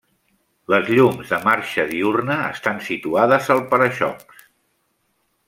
Les 0.73 0.87
llums 0.93 1.33
de 1.33 1.39
marxa 1.43 1.85
diürna 1.91 2.39
estan 2.55 2.81
situades 2.89 3.53
al 3.57 3.63
para-xocs. 3.75 4.45